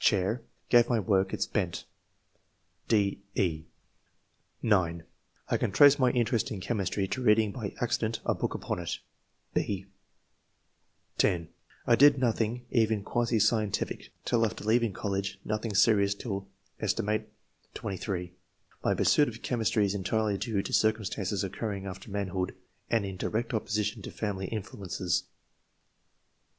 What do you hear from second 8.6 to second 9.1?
it."